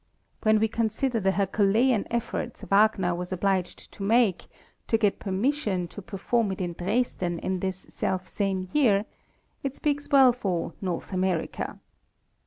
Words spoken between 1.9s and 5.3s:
efforts Wagner was obliged to make to get